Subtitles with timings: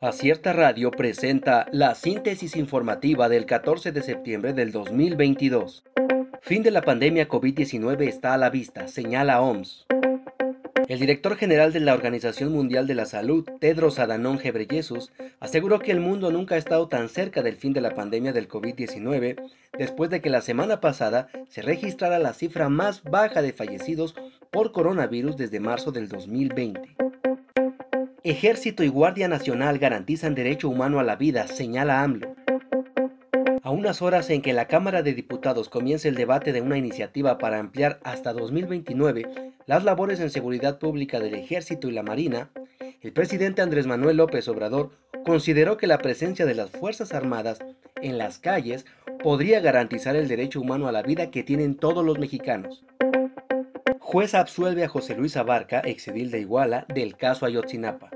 [0.00, 5.82] Acierta Radio presenta la síntesis informativa del 14 de septiembre del 2022.
[6.40, 9.86] Fin de la pandemia COVID-19 está a la vista, señala OMS.
[10.86, 15.10] El director general de la Organización Mundial de la Salud, Tedros Adhanom Ghebreyesus,
[15.40, 18.48] aseguró que el mundo nunca ha estado tan cerca del fin de la pandemia del
[18.48, 24.14] COVID-19 después de que la semana pasada se registrara la cifra más baja de fallecidos
[24.52, 27.07] por coronavirus desde marzo del 2020.
[28.30, 32.36] Ejército y Guardia Nacional garantizan derecho humano a la vida, señala AMLO.
[33.62, 37.38] A unas horas en que la Cámara de Diputados comience el debate de una iniciativa
[37.38, 42.50] para ampliar hasta 2029 las labores en seguridad pública del Ejército y la Marina,
[43.00, 44.90] el presidente Andrés Manuel López Obrador
[45.24, 47.60] consideró que la presencia de las Fuerzas Armadas
[48.02, 48.84] en las calles
[49.22, 52.84] podría garantizar el derecho humano a la vida que tienen todos los mexicanos.
[54.10, 58.08] Juez absuelve a José Luis Abarca, exedil de Iguala, del caso Ayotzinapa.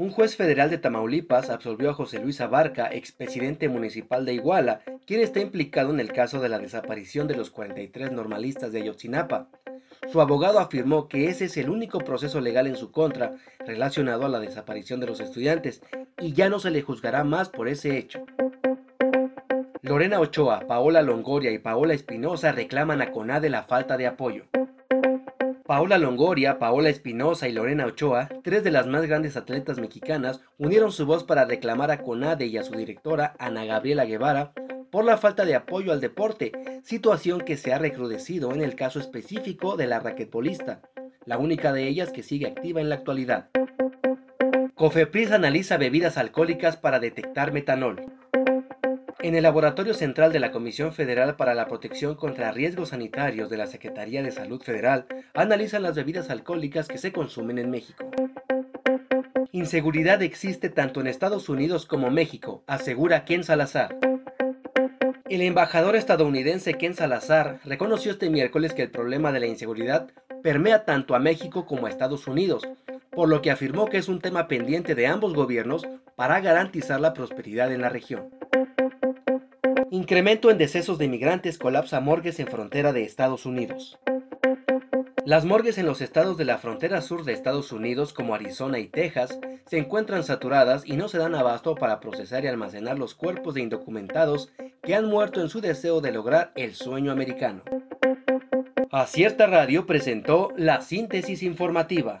[0.00, 5.20] Un juez federal de Tamaulipas absolvió a José Luis Abarca, expresidente municipal de Iguala, quien
[5.20, 9.48] está implicado en el caso de la desaparición de los 43 normalistas de Ayotzinapa.
[10.12, 13.34] Su abogado afirmó que ese es el único proceso legal en su contra
[13.66, 15.82] relacionado a la desaparición de los estudiantes
[16.20, 18.24] y ya no se le juzgará más por ese hecho.
[19.82, 24.44] Lorena Ochoa, Paola Longoria y Paola Espinosa reclaman a CONADE la falta de apoyo.
[25.68, 30.92] Paola Longoria, Paola Espinosa y Lorena Ochoa, tres de las más grandes atletas mexicanas, unieron
[30.92, 34.54] su voz para reclamar a CONADE y a su directora, Ana Gabriela Guevara,
[34.90, 36.52] por la falta de apoyo al deporte,
[36.82, 40.80] situación que se ha recrudecido en el caso específico de la raquetbolista,
[41.26, 43.50] la única de ellas que sigue activa en la actualidad.
[44.74, 48.06] Cofepris analiza bebidas alcohólicas para detectar metanol.
[49.20, 53.56] En el Laboratorio Central de la Comisión Federal para la Protección contra Riesgos Sanitarios de
[53.56, 58.08] la Secretaría de Salud Federal analizan las bebidas alcohólicas que se consumen en México.
[59.50, 63.98] Inseguridad existe tanto en Estados Unidos como México, asegura Ken Salazar.
[65.28, 70.12] El embajador estadounidense Ken Salazar reconoció este miércoles que el problema de la inseguridad
[70.44, 72.68] permea tanto a México como a Estados Unidos,
[73.10, 77.14] por lo que afirmó que es un tema pendiente de ambos gobiernos para garantizar la
[77.14, 78.37] prosperidad en la región.
[79.90, 83.98] Incremento en decesos de inmigrantes colapsa morgues en frontera de Estados Unidos.
[85.24, 88.86] Las morgues en los estados de la frontera sur de Estados Unidos como Arizona y
[88.86, 93.54] Texas se encuentran saturadas y no se dan abasto para procesar y almacenar los cuerpos
[93.54, 97.62] de indocumentados que han muerto en su deseo de lograr el sueño americano.
[98.90, 102.20] Acierta Radio presentó la síntesis informativa.